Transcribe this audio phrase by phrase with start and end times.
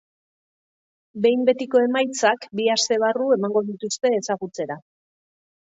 [1.25, 4.83] Behin betiko emaitzak bi aste barru emango dituzte ezagutzera.